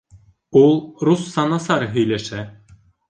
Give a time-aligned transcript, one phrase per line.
[0.61, 0.71] Ул
[1.09, 2.43] русса насар һөйләшә.